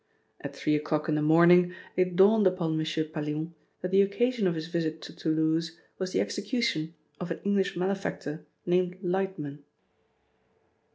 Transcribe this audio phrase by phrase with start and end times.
[0.39, 2.85] At three o'clock in the morning it dawned upon M.
[3.13, 7.77] Pallion that the occasion of his visit to Toulouse was the execution of an English
[7.77, 9.59] malefactor named Lightman.